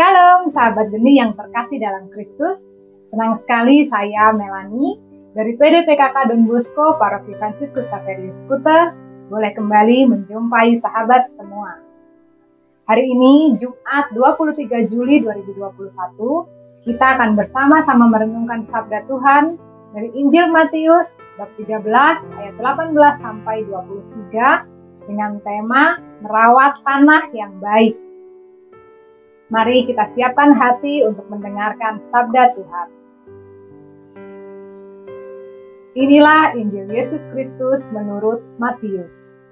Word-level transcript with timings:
Shalom 0.00 0.48
sahabat 0.48 0.88
geni 0.96 1.20
yang 1.20 1.36
terkasih 1.36 1.76
dalam 1.76 2.08
Kristus. 2.08 2.56
Senang 3.12 3.36
sekali 3.44 3.84
saya 3.84 4.32
Melani 4.32 4.96
dari 5.36 5.52
PDPKK 5.60 6.32
Don 6.32 6.48
Bosco 6.48 6.96
Paroki 6.96 7.36
Fransiskus 7.36 7.84
Saverius 7.92 8.48
Kuta 8.48 8.96
boleh 9.28 9.52
kembali 9.52 10.08
menjumpai 10.08 10.80
sahabat 10.80 11.28
semua. 11.28 11.84
Hari 12.88 13.12
ini 13.12 13.60
Jumat 13.60 14.08
23 14.16 14.88
Juli 14.88 15.20
2021 15.20 15.68
kita 16.88 17.06
akan 17.20 17.36
bersama-sama 17.36 18.08
merenungkan 18.08 18.64
sabda 18.72 19.04
Tuhan 19.04 19.60
dari 19.92 20.16
Injil 20.16 20.48
Matius 20.48 21.20
bab 21.36 21.52
13 21.60 21.76
ayat 22.40 22.56
18 22.56 22.96
sampai 23.20 23.68
23 23.68 25.12
dengan 25.12 25.36
tema 25.44 26.00
merawat 26.24 26.80
tanah 26.88 27.28
yang 27.36 27.52
baik. 27.60 28.00
Mari 29.50 29.82
kita 29.82 30.06
siapkan 30.14 30.54
hati 30.54 31.02
untuk 31.02 31.26
mendengarkan 31.26 31.98
sabda 32.06 32.54
Tuhan. 32.54 32.88
Inilah 35.98 36.54
Injil 36.54 36.86
Yesus 36.86 37.26
Kristus 37.34 37.90
menurut 37.90 38.46
Matius. 38.62 39.42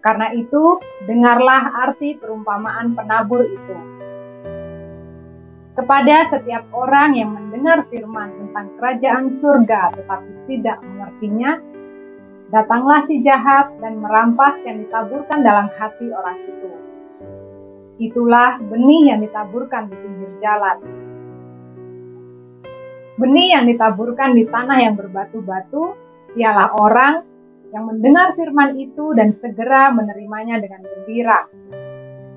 Karena 0.00 0.32
itu, 0.32 0.80
dengarlah 1.04 1.76
arti 1.76 2.16
perumpamaan 2.16 2.96
penabur 2.96 3.44
itu. 3.44 3.76
Kepada 5.76 6.24
setiap 6.32 6.72
orang 6.72 7.20
yang 7.20 7.36
mendengar 7.36 7.84
firman 7.92 8.32
tentang 8.32 8.80
kerajaan 8.80 9.28
surga 9.28 9.92
tetapi 9.92 10.32
tidak 10.48 10.80
mengertinya, 10.88 11.60
datanglah 12.48 13.04
si 13.04 13.20
jahat 13.20 13.76
dan 13.84 14.00
merampas 14.00 14.56
yang 14.64 14.88
ditaburkan 14.88 15.44
dalam 15.44 15.68
hati 15.68 16.08
orang 16.16 16.40
itu 16.48 16.89
Itulah 18.00 18.56
benih 18.64 19.12
yang 19.12 19.20
ditaburkan 19.20 19.92
di 19.92 19.96
pinggir 20.00 20.32
jalan. 20.40 20.80
Benih 23.20 23.52
yang 23.52 23.68
ditaburkan 23.68 24.32
di 24.32 24.48
tanah 24.48 24.78
yang 24.80 24.96
berbatu-batu 24.96 25.92
ialah 26.32 26.72
orang 26.80 27.20
yang 27.68 27.84
mendengar 27.84 28.32
firman 28.32 28.80
itu 28.80 29.12
dan 29.12 29.36
segera 29.36 29.92
menerimanya 29.92 30.56
dengan 30.64 30.80
gembira. 30.80 31.44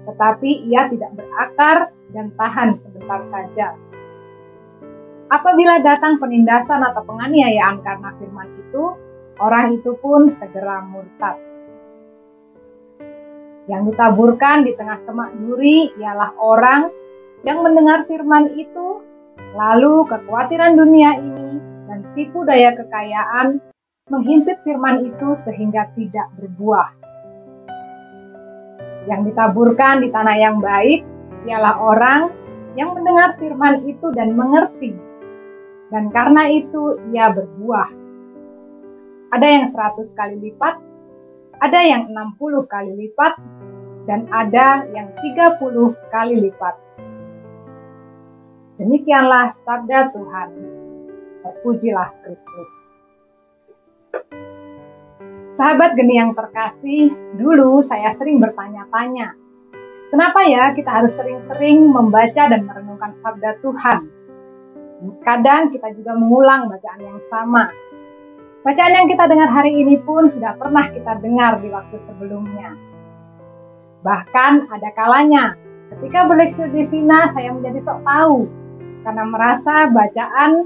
Tetapi 0.03 0.67
ia 0.67 0.91
tidak 0.91 1.15
berakar 1.15 1.95
dan 2.11 2.35
tahan 2.35 2.83
sebentar 2.83 3.23
saja. 3.31 3.79
Apabila 5.31 5.79
datang 5.79 6.19
penindasan 6.19 6.83
atau 6.83 7.07
penganiayaan 7.07 7.79
karena 7.79 8.11
firman 8.19 8.51
itu, 8.59 8.83
orang 9.39 9.79
itu 9.79 9.95
pun 9.95 10.27
segera 10.27 10.83
murtad. 10.83 11.52
Yang 13.71 13.95
ditaburkan 13.95 14.67
di 14.67 14.75
tengah 14.75 14.99
semak 15.07 15.31
duri 15.39 15.87
ialah 15.95 16.35
orang 16.35 16.91
yang 17.47 17.63
mendengar 17.63 18.03
firman 18.07 18.51
itu, 18.59 19.03
lalu 19.55 20.03
kekhawatiran 20.07 20.75
dunia 20.75 21.15
ini 21.15 21.59
dan 21.87 22.03
tipu 22.11 22.43
daya 22.43 22.75
kekayaan 22.75 23.63
menghimpit 24.11 24.59
firman 24.67 25.07
itu 25.07 25.39
sehingga 25.39 25.87
tidak 25.95 26.27
berbuah. 26.35 26.91
Yang 29.07 29.31
ditaburkan 29.31 30.03
di 30.03 30.11
tanah 30.11 30.35
yang 30.39 30.59
baik 30.59 31.07
ialah 31.47 31.75
orang 31.79 32.21
yang 32.75 32.95
mendengar 32.95 33.35
firman 33.39 33.83
itu 33.87 34.11
dan 34.11 34.35
mengerti. 34.35 34.95
Dan 35.91 36.09
karena 36.09 36.49
itu 36.49 36.99
ia 37.13 37.31
berbuah. 37.31 37.89
Ada 39.33 39.47
yang 39.47 39.65
seratus 39.69 40.11
kali 40.17 40.39
lipat, 40.39 40.92
ada 41.59 41.79
yang 41.83 42.09
60 42.09 42.65
kali 42.65 42.93
lipat, 42.95 43.37
dan 44.07 44.27
ada 44.31 44.83
yang 44.91 45.11
30 45.19 45.59
kali 46.11 46.35
lipat. 46.49 46.75
Demikianlah 48.81 49.53
sabda 49.53 50.11
Tuhan. 50.11 50.49
Terpujilah 51.43 52.09
Kristus. 52.23 52.71
Sahabat 55.53 55.93
geni 55.93 56.17
yang 56.17 56.33
terkasih, 56.33 57.13
dulu 57.37 57.85
saya 57.85 58.09
sering 58.17 58.41
bertanya-tanya, 58.41 59.37
kenapa 60.09 60.49
ya 60.49 60.73
kita 60.73 60.89
harus 60.89 61.13
sering-sering 61.13 61.93
membaca 61.93 62.49
dan 62.49 62.65
merenungkan 62.65 63.13
sabda 63.21 63.61
Tuhan? 63.61 63.99
Kadang 65.21 65.69
kita 65.69 65.93
juga 65.93 66.17
mengulang 66.17 66.73
bacaan 66.73 67.01
yang 67.05 67.21
sama, 67.29 67.69
Bacaan 68.63 68.95
yang 68.95 69.11
kita 69.11 69.27
dengar 69.27 69.51
hari 69.51 69.75
ini 69.75 69.99
pun 69.99 70.31
sudah 70.31 70.55
pernah 70.55 70.87
kita 70.87 71.19
dengar 71.19 71.59
di 71.59 71.67
waktu 71.67 71.99
sebelumnya. 71.99 72.71
Bahkan 74.07 74.71
ada 74.71 74.89
kalanya 74.95 75.59
ketika 75.91 76.31
berleksur 76.31 76.71
divina 76.71 77.27
saya 77.35 77.51
menjadi 77.51 77.83
sok 77.83 78.07
tahu 78.07 78.47
karena 79.03 79.23
merasa 79.27 79.91
bacaan 79.91 80.63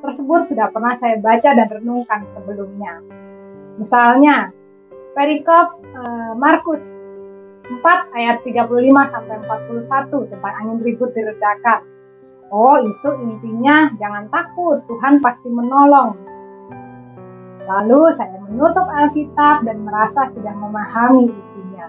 tersebut 0.00 0.56
sudah 0.56 0.72
pernah 0.72 0.96
saya 0.96 1.20
baca 1.20 1.52
dan 1.52 1.68
renungkan 1.68 2.24
sebelumnya. 2.32 3.04
Misalnya, 3.76 4.48
perikop 5.12 5.84
eh, 5.84 6.32
Markus 6.40 7.04
4 7.68 8.16
ayat 8.16 8.40
35 8.40 8.72
sampai 9.12 9.36
41 9.44 10.32
tentang 10.32 10.54
angin 10.64 10.78
ribut 10.80 11.12
diredakan. 11.12 11.84
Oh, 12.48 12.80
itu 12.80 13.08
intinya 13.20 13.92
jangan 14.00 14.32
takut, 14.32 14.80
Tuhan 14.88 15.20
pasti 15.20 15.52
menolong. 15.52 16.33
Lalu 17.64 18.12
saya 18.12 18.36
menutup 18.44 18.84
Alkitab 18.84 19.64
dan 19.64 19.84
merasa 19.88 20.28
sedang 20.36 20.60
memahami 20.60 21.32
isinya. 21.32 21.86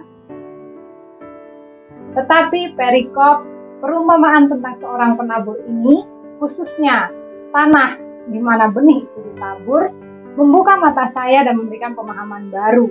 Tetapi 2.15 2.79
perikop 2.79 3.43
perumpamaan 3.83 4.47
tentang 4.47 4.75
seorang 4.79 5.19
penabur 5.19 5.59
ini, 5.67 6.07
khususnya 6.39 7.11
tanah 7.51 7.99
di 8.31 8.39
mana 8.39 8.71
benih 8.71 9.03
itu 9.03 9.19
ditabur, 9.31 9.91
membuka 10.39 10.79
mata 10.79 11.11
saya 11.11 11.43
dan 11.43 11.59
memberikan 11.59 11.91
pemahaman 11.91 12.47
baru 12.51 12.87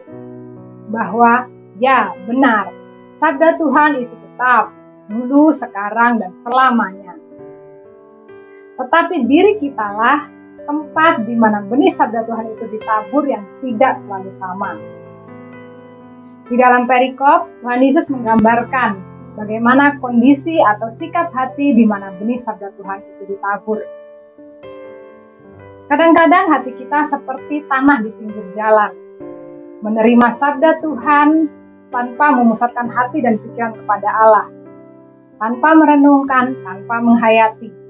bahwa 0.93 1.49
ya 1.81 2.13
benar, 2.29 2.69
sabda 3.17 3.57
Tuhan 3.57 4.05
itu 4.05 4.13
tetap 4.13 4.73
dulu, 5.09 5.53
sekarang, 5.53 6.21
dan 6.21 6.33
selamanya. 6.41 7.17
Tetapi 8.75 9.25
diri 9.29 9.61
kitalah 9.61 10.34
tempat 10.65 11.25
di 11.25 11.37
mana 11.37 11.65
benih 11.65 11.93
sabda 11.93 12.25
Tuhan 12.25 12.57
itu 12.57 12.65
ditabur 12.73 13.25
yang 13.29 13.45
tidak 13.61 14.01
selalu 14.01 14.31
sama. 14.33 14.77
Di 16.45 16.57
dalam 16.61 16.85
perikop, 16.85 17.49
Tuhan 17.65 17.81
Yesus 17.81 18.13
menggambarkan 18.13 19.01
bagaimana 19.37 19.97
kondisi 20.01 20.61
atau 20.61 20.93
sikap 20.93 21.33
hati 21.33 21.73
di 21.73 21.89
mana 21.89 22.13
benih 22.21 22.37
sabda 22.37 22.73
Tuhan 22.77 23.01
itu 23.01 23.23
ditabur. 23.33 23.81
Kadang-kadang 25.89 26.49
hati 26.49 26.73
kita 26.81 27.05
seperti 27.05 27.65
tanah 27.69 28.01
di 28.01 28.11
pinggir 28.17 28.45
jalan, 28.57 28.93
menerima 29.85 30.29
sabda 30.33 30.81
Tuhan 30.81 31.29
tanpa 31.93 32.41
memusatkan 32.41 32.89
hati 32.89 33.21
dan 33.21 33.37
pikiran 33.37 33.77
kepada 33.77 34.09
Allah, 34.09 34.49
tanpa 35.37 35.77
merenungkan, 35.77 36.57
tanpa 36.65 37.05
menghayati 37.05 37.84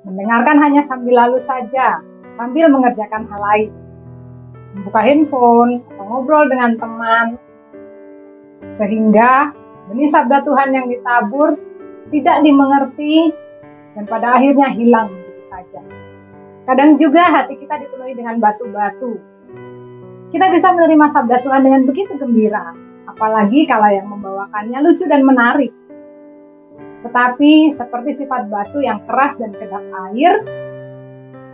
Mendengarkan 0.00 0.56
hanya 0.64 0.80
sambil 0.80 1.12
lalu 1.12 1.36
saja, 1.36 2.00
sambil 2.40 2.72
mengerjakan 2.72 3.28
hal 3.28 3.40
lain. 3.52 3.70
Membuka 4.72 5.00
handphone 5.04 5.84
atau 5.92 6.04
ngobrol 6.08 6.48
dengan 6.48 6.78
teman. 6.80 7.26
Sehingga 8.72 9.52
benih 9.92 10.08
sabda 10.08 10.46
Tuhan 10.46 10.72
yang 10.72 10.86
ditabur 10.88 11.58
tidak 12.08 12.36
dimengerti 12.40 13.34
dan 13.92 14.04
pada 14.08 14.40
akhirnya 14.40 14.72
hilang 14.72 15.12
begitu 15.12 15.42
saja. 15.44 15.82
Kadang 16.64 16.96
juga 16.96 17.26
hati 17.28 17.58
kita 17.58 17.82
dipenuhi 17.82 18.14
dengan 18.14 18.38
batu-batu. 18.38 19.18
Kita 20.30 20.46
bisa 20.54 20.70
menerima 20.70 21.06
sabda 21.10 21.42
Tuhan 21.42 21.66
dengan 21.66 21.82
begitu 21.82 22.14
gembira, 22.14 22.70
apalagi 23.10 23.66
kalau 23.66 23.90
yang 23.90 24.06
membawakannya 24.06 24.78
lucu 24.86 25.04
dan 25.10 25.26
menarik. 25.26 25.74
Tetapi 27.00 27.72
seperti 27.72 28.24
sifat 28.24 28.52
batu 28.52 28.84
yang 28.84 29.00
keras 29.08 29.40
dan 29.40 29.56
kedap 29.56 29.80
air, 30.12 30.44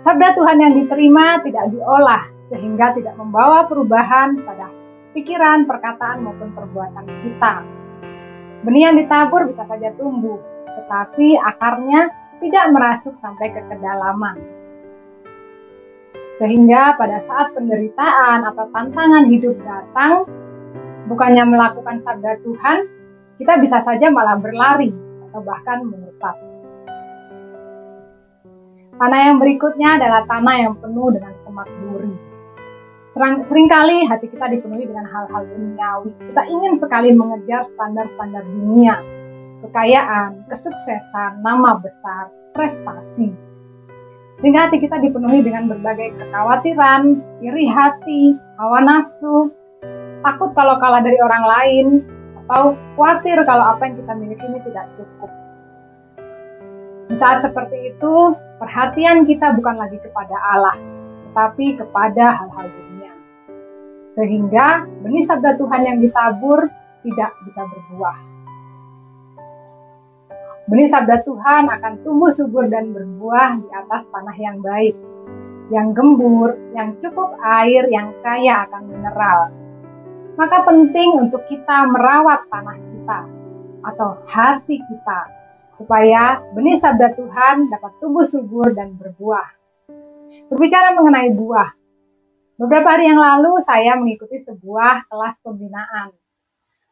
sabda 0.02 0.34
Tuhan 0.34 0.58
yang 0.58 0.72
diterima 0.75 1.38
tidak 1.46 1.70
diolah 1.70 2.25
sehingga 2.50 2.94
tidak 2.94 3.14
membawa 3.14 3.66
perubahan 3.70 4.43
pada 4.43 4.70
pikiran, 5.14 5.64
perkataan 5.64 6.26
maupun 6.26 6.50
perbuatan 6.50 7.06
kita. 7.06 7.54
Benih 8.66 8.90
yang 8.90 8.96
ditabur 8.98 9.46
bisa 9.46 9.62
saja 9.70 9.94
tumbuh, 9.94 10.43
tetapi 10.66 11.38
akarnya 11.38 12.10
tidak 12.42 12.64
merasuk 12.75 13.14
sampai 13.22 13.54
ke 13.54 13.62
kedalaman. 13.70 14.37
Sehingga 16.37 17.00
pada 17.00 17.22
saat 17.25 17.56
penderitaan 17.56 18.44
atau 18.44 18.69
tantangan 18.69 19.25
hidup 19.31 19.56
datang, 19.64 20.28
bukannya 21.08 21.49
melakukan 21.49 21.96
sabda 21.96 22.44
Tuhan, 22.44 22.78
kita 23.40 23.56
bisa 23.56 23.81
saja 23.81 24.12
malah 24.12 24.37
berlari 24.37 25.06
atau 25.37 25.44
bahkan 25.44 25.85
murtad. 25.85 26.33
Tanah 28.97 29.21
yang 29.29 29.37
berikutnya 29.37 30.00
adalah 30.00 30.25
tanah 30.25 30.56
yang 30.56 30.75
penuh 30.81 31.12
dengan 31.12 31.37
semak 31.44 31.69
duri. 31.85 32.17
Seringkali 33.44 34.09
hati 34.09 34.33
kita 34.33 34.49
dipenuhi 34.49 34.88
dengan 34.88 35.05
hal-hal 35.05 35.44
duniawi. 35.44 36.17
Kita 36.33 36.43
ingin 36.49 36.73
sekali 36.81 37.12
mengejar 37.12 37.69
standar-standar 37.69 38.49
dunia. 38.49 38.97
kekayaan, 39.56 40.44
kesuksesan, 40.53 41.41
nama 41.41 41.81
besar, 41.81 42.29
prestasi. 42.53 43.33
Sehingga 44.38 44.69
hati 44.69 44.85
kita 44.85 45.00
dipenuhi 45.00 45.41
dengan 45.41 45.65
berbagai 45.73 46.12
kekhawatiran, 46.12 47.17
iri 47.41 47.65
hati, 47.65 48.37
hawa 48.61 48.85
nafsu, 48.85 49.49
takut 50.21 50.53
kalau 50.53 50.77
kalah 50.77 51.00
dari 51.00 51.17
orang 51.25 51.44
lain, 51.49 51.87
atau 52.46 52.78
khawatir 52.94 53.43
kalau 53.43 53.75
apa 53.75 53.90
yang 53.90 53.94
kita 53.98 54.12
miliki 54.14 54.44
ini 54.46 54.62
tidak 54.62 54.87
cukup. 54.94 55.31
Saat 57.10 57.43
seperti 57.43 57.90
itu, 57.90 58.14
perhatian 58.62 59.26
kita 59.26 59.50
bukan 59.58 59.75
lagi 59.75 59.98
kepada 59.98 60.38
Allah, 60.38 60.78
tetapi 61.26 61.75
kepada 61.75 62.38
hal-hal 62.38 62.66
dunia. 62.70 63.12
Sehingga 64.14 64.87
benih 65.02 65.26
sabda 65.26 65.58
Tuhan 65.58 65.82
yang 65.90 65.98
ditabur 65.98 66.70
tidak 67.02 67.34
bisa 67.43 67.66
berbuah. 67.66 68.19
Benih 70.70 70.87
sabda 70.87 71.26
Tuhan 71.26 71.66
akan 71.66 71.92
tumbuh 72.06 72.31
subur 72.31 72.70
dan 72.70 72.94
berbuah 72.94 73.58
di 73.58 73.69
atas 73.75 74.02
tanah 74.10 74.37
yang 74.38 74.58
baik, 74.62 74.94
yang 75.75 75.90
gembur, 75.94 76.54
yang 76.78 76.94
cukup 77.02 77.34
air, 77.42 77.90
yang 77.90 78.14
kaya 78.22 78.70
akan 78.70 78.82
mineral. 78.87 79.65
Maka 80.37 80.69
penting 80.69 81.17
untuk 81.17 81.49
kita 81.49 81.88
merawat 81.88 82.44
tanah 82.53 82.77
kita 82.77 83.21
atau 83.88 84.21
hati 84.29 84.77
kita 84.85 85.21
supaya 85.73 86.44
benih 86.53 86.77
sabda 86.77 87.17
Tuhan 87.17 87.73
dapat 87.73 87.93
tumbuh 88.00 88.25
subur 88.25 88.69
dan 88.77 88.97
berbuah. 89.00 89.49
Berbicara 90.53 90.93
mengenai 90.93 91.33
buah, 91.33 91.73
beberapa 92.61 92.88
hari 92.97 93.09
yang 93.09 93.21
lalu 93.21 93.56
saya 93.65 93.97
mengikuti 93.97 94.37
sebuah 94.41 95.09
kelas 95.09 95.41
pembinaan. 95.41 96.12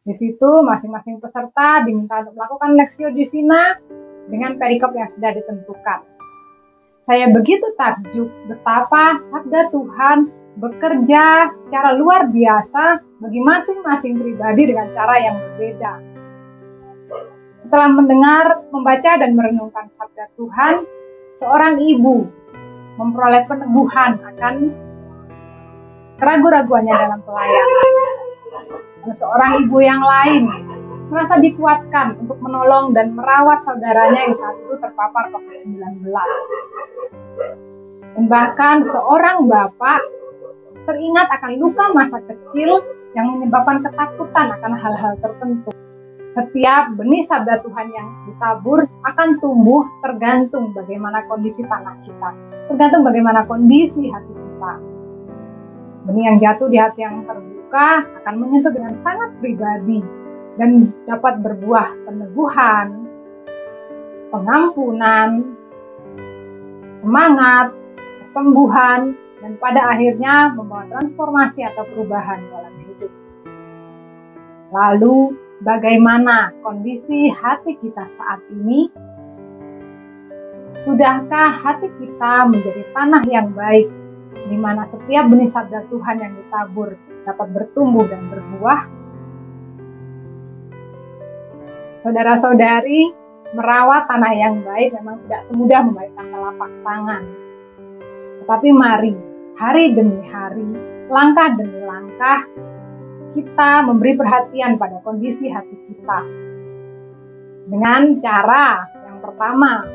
Di 0.05 0.12
situ 0.17 0.64
masing-masing 0.64 1.20
peserta 1.20 1.85
diminta 1.85 2.25
untuk 2.25 2.37
melakukan 2.37 2.76
leksio 2.76 3.08
divina 3.12 3.76
dengan 4.29 4.56
perikop 4.61 4.93
yang 4.96 5.08
sudah 5.08 5.32
ditentukan. 5.37 6.00
Saya 7.05 7.29
begitu 7.29 7.73
takjub 7.76 8.29
betapa 8.49 9.20
sabda 9.20 9.69
Tuhan 9.69 10.44
bekerja 10.54 11.50
secara 11.66 11.90
luar 11.98 12.30
biasa 12.30 13.02
bagi 13.18 13.40
masing-masing 13.42 14.14
pribadi 14.18 14.70
dengan 14.70 14.86
cara 14.94 15.14
yang 15.18 15.36
berbeda 15.36 16.14
setelah 17.64 17.90
mendengar, 17.90 18.46
membaca, 18.70 19.18
dan 19.18 19.34
merenungkan 19.34 19.88
sabda 19.90 20.30
Tuhan, 20.38 20.86
seorang 21.34 21.80
ibu 21.80 22.28
memperoleh 23.00 23.50
peneguhan 23.50 24.20
akan 24.20 24.54
keraguan-raguannya 26.22 26.94
dalam 26.94 27.18
pelayanan. 27.24 27.88
Dan 29.02 29.10
seorang 29.16 29.66
ibu 29.66 29.82
yang 29.82 29.98
lain 29.98 30.44
merasa 31.10 31.40
dikuatkan 31.42 32.20
untuk 32.22 32.38
menolong 32.38 32.94
dan 32.94 33.10
merawat 33.16 33.66
saudaranya 33.66 34.28
yang 34.28 34.36
saat 34.38 34.54
itu 34.60 34.78
terpapar 34.78 35.34
COVID-19. 35.34 36.04
Dan 38.14 38.24
bahkan 38.30 38.86
seorang 38.86 39.50
bapak 39.50 39.98
teringat 40.84 41.28
akan 41.28 41.52
luka 41.60 41.84
masa 41.92 42.20
kecil 42.25 42.84
yang 43.16 43.32
menyebabkan 43.36 43.81
ketakutan 43.84 44.52
akan 44.54 44.72
hal-hal 44.76 45.12
tertentu 45.20 45.75
setiap 46.34 46.98
benih 46.98 47.22
sabda 47.22 47.62
Tuhan 47.62 47.94
yang 47.94 48.08
ditabur 48.26 48.82
akan 49.06 49.38
tumbuh 49.38 49.86
tergantung 50.02 50.75
bagaimana 50.75 51.22
kondisi 51.31 51.62
tanah 51.62 51.94
kita, 52.02 52.31
tergantung 52.66 53.06
bagaimana 53.06 53.46
kondisi 53.46 54.10
hati 54.10 54.34
kita. 54.34 54.72
Benih 56.10 56.25
yang 56.34 56.36
jatuh 56.42 56.66
di 56.66 56.78
hati 56.82 57.06
yang 57.06 57.22
terbuka 57.22 58.02
akan 58.19 58.34
menyentuh 58.34 58.75
dengan 58.75 58.98
sangat 58.98 59.31
pribadi 59.38 60.02
dan 60.58 60.90
dapat 61.06 61.38
berbuah 61.38 62.02
peneguhan, 62.02 62.86
pengampunan, 64.34 65.54
semangat, 66.98 67.70
kesembuhan, 68.26 69.14
dan 69.44 69.61
pada 69.61 69.93
akhirnya 69.93 70.56
membawa 70.56 70.88
transformasi 70.88 71.69
atau 71.69 71.85
perubahan 71.85 72.41
dalam 72.49 72.73
hidup. 72.88 73.12
Lalu 74.73 75.37
bagaimana 75.61 76.56
kondisi 76.64 77.29
hati 77.29 77.76
kita 77.76 78.08
saat 78.17 78.41
ini? 78.49 78.88
Sudahkah 80.81 81.61
hati 81.61 81.93
kita 81.93 82.49
menjadi 82.49 82.88
tanah 82.96 83.23
yang 83.29 83.52
baik, 83.52 83.93
di 84.49 84.56
mana 84.56 84.88
setiap 84.88 85.29
benih 85.29 85.52
sabda 85.52 85.93
Tuhan 85.93 86.25
yang 86.25 86.32
ditabur 86.41 86.96
dapat 87.29 87.49
bertumbuh 87.52 88.08
dan 88.08 88.25
berbuah? 88.32 88.81
Saudara-saudari, 92.00 93.12
merawat 93.52 94.08
tanah 94.08 94.32
yang 94.32 94.64
baik 94.64 94.96
memang 94.96 95.20
tidak 95.29 95.44
semudah 95.44 95.85
membaikkan 95.85 96.32
telapak 96.32 96.73
tangan. 96.81 97.23
Tetapi 98.43 98.69
mari, 98.75 99.33
hari 99.54 99.94
demi 99.94 100.18
hari, 100.26 100.66
langkah 101.06 101.54
demi 101.54 101.78
langkah, 101.86 102.42
kita 103.38 103.86
memberi 103.86 104.18
perhatian 104.18 104.78
pada 104.78 104.98
kondisi 105.06 105.46
hati 105.50 105.74
kita. 105.90 106.20
Dengan 107.70 108.18
cara 108.18 108.82
yang 109.06 109.18
pertama, 109.22 109.86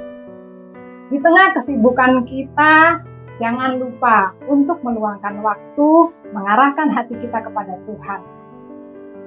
di 1.12 1.18
tengah 1.20 1.48
kesibukan 1.60 2.24
kita, 2.24 3.04
jangan 3.40 3.80
lupa 3.80 4.32
untuk 4.48 4.80
meluangkan 4.80 5.44
waktu 5.44 5.90
mengarahkan 6.32 6.88
hati 6.96 7.20
kita 7.20 7.44
kepada 7.44 7.76
Tuhan. 7.84 8.22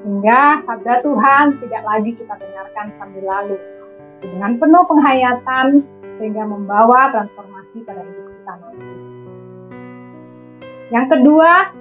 Hingga 0.03 0.65
sabda 0.67 1.05
Tuhan 1.05 1.63
tidak 1.63 1.83
lagi 1.87 2.11
kita 2.17 2.35
dengarkan 2.35 2.87
sambil 2.99 3.25
lalu. 3.29 3.57
Dengan 4.23 4.59
penuh 4.59 4.85
penghayatan 4.87 5.67
sehingga 6.19 6.47
membawa 6.47 7.11
transformasi 7.11 7.83
pada 7.87 8.03
hidup 8.03 8.27
kita. 8.31 8.55
Yang 10.93 11.07
kedua, 11.17 11.73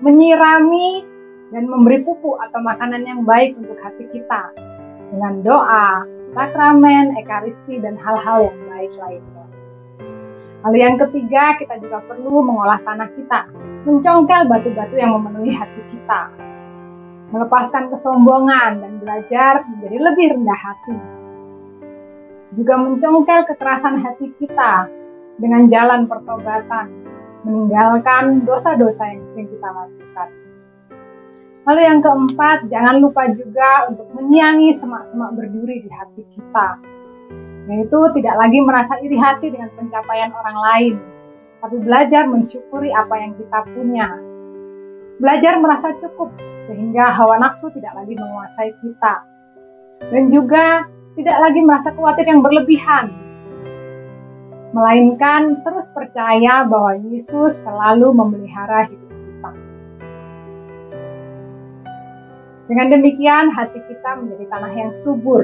menyirami 0.00 1.04
dan 1.52 1.68
memberi 1.68 2.00
pupuk 2.00 2.40
atau 2.40 2.64
makanan 2.64 3.04
yang 3.04 3.20
baik 3.28 3.52
untuk 3.60 3.76
hati 3.84 4.08
kita 4.08 4.48
dengan 5.12 5.44
doa, 5.44 6.08
sakramen, 6.32 7.20
ekaristi, 7.20 7.76
dan 7.84 8.00
hal-hal 8.00 8.48
yang 8.48 8.58
baik 8.64 8.92
lainnya. 8.96 9.44
Lalu 10.64 10.76
yang 10.80 10.96
ketiga, 10.96 11.60
kita 11.60 11.76
juga 11.84 12.00
perlu 12.08 12.40
mengolah 12.40 12.80
tanah 12.80 13.12
kita, 13.12 13.52
mencongkel 13.84 14.48
batu-batu 14.48 14.96
yang 14.96 15.20
memenuhi 15.20 15.52
hati 15.52 15.84
kita, 15.92 16.32
melepaskan 17.28 17.92
kesombongan 17.92 18.80
dan 18.80 18.92
belajar 19.04 19.68
menjadi 19.68 19.96
lebih 20.00 20.26
rendah 20.32 20.60
hati. 20.64 20.96
Juga 22.56 22.74
mencongkel 22.80 23.44
kekerasan 23.52 24.00
hati 24.00 24.32
kita 24.40 24.88
dengan 25.36 25.68
jalan 25.68 26.08
pertobatan, 26.08 27.09
meninggalkan 27.44 28.44
dosa-dosa 28.44 29.08
yang 29.10 29.24
sering 29.24 29.48
kita 29.48 29.68
lakukan. 29.68 30.28
Lalu 31.68 31.80
yang 31.84 32.00
keempat, 32.00 32.72
jangan 32.72 33.04
lupa 33.04 33.28
juga 33.36 33.86
untuk 33.92 34.08
menyiangi 34.16 34.72
semak-semak 34.74 35.36
berduri 35.36 35.84
di 35.84 35.90
hati 35.92 36.22
kita. 36.32 36.68
Yaitu 37.68 37.98
tidak 38.16 38.34
lagi 38.40 38.58
merasa 38.64 38.96
iri 39.04 39.20
hati 39.20 39.52
dengan 39.52 39.68
pencapaian 39.76 40.32
orang 40.32 40.58
lain, 40.58 40.94
tapi 41.60 41.76
belajar 41.84 42.24
mensyukuri 42.26 42.90
apa 42.90 43.14
yang 43.20 43.36
kita 43.36 43.58
punya. 43.76 44.08
Belajar 45.20 45.60
merasa 45.60 45.92
cukup, 46.00 46.32
sehingga 46.64 47.12
hawa 47.12 47.36
nafsu 47.36 47.68
tidak 47.76 47.92
lagi 47.92 48.16
menguasai 48.16 48.72
kita. 48.80 49.14
Dan 50.08 50.32
juga 50.32 50.88
tidak 51.12 51.36
lagi 51.44 51.60
merasa 51.60 51.92
khawatir 51.92 52.24
yang 52.24 52.40
berlebihan, 52.40 53.19
melainkan 54.70 55.62
terus 55.66 55.90
percaya 55.90 56.62
bahwa 56.62 56.94
Yesus 57.10 57.66
selalu 57.66 58.14
memelihara 58.14 58.86
hidup 58.86 59.10
kita. 59.10 59.50
Dengan 62.70 62.86
demikian, 62.94 63.50
hati 63.50 63.82
kita 63.90 64.22
menjadi 64.22 64.44
tanah 64.46 64.72
yang 64.78 64.92
subur, 64.94 65.42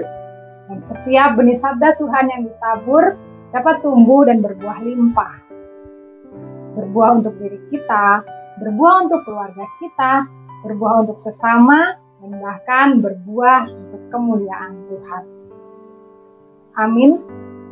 dan 0.71 0.79
setiap 0.87 1.35
benih 1.35 1.59
sabda 1.59 1.99
Tuhan 1.99 2.27
yang 2.31 2.43
ditabur 2.47 3.19
dapat 3.51 3.83
tumbuh 3.83 4.27
dan 4.27 4.39
berbuah 4.43 4.79
limpah. 4.87 5.35
Berbuah 6.79 7.11
untuk 7.19 7.35
diri 7.43 7.59
kita, 7.75 8.23
berbuah 8.63 8.95
untuk 9.11 9.27
keluarga 9.27 9.67
kita, 9.83 10.13
berbuah 10.63 11.03
untuk 11.03 11.19
sesama, 11.19 11.99
dan 12.23 12.31
bahkan 12.39 13.03
berbuah 13.03 13.75
untuk 13.75 14.03
kemuliaan 14.15 14.75
Tuhan. 14.87 15.25
Amin. 16.77 17.36